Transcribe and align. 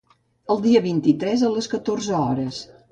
El 0.53 0.63
dia 0.63 0.81
vint-i-tres 0.85 1.47
a 1.51 1.55
les 1.59 1.71
catorze 1.77 2.21
hores. 2.27 2.67